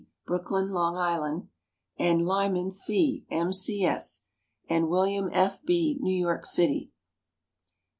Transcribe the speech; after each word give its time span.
Brooklyn, 0.25 0.71
Long 0.71 0.97
Island; 0.97 1.49
and 1.95 2.23
Lyman 2.25 2.71
C., 2.71 3.27
M. 3.29 3.53
C. 3.53 3.85
S., 3.85 4.23
and 4.67 4.89
William 4.89 5.29
F. 5.31 5.61
B., 5.63 5.95
New 6.01 6.15
York 6.19 6.43
city. 6.43 6.91